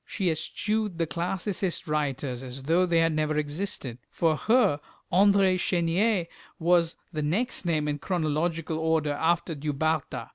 [0.03, 3.99] She eschewed the Classicist writers as though they had never existed.
[4.09, 4.79] For her
[5.13, 6.25] André Chenier
[6.57, 10.29] was the next name in chronological order after Du Bartas.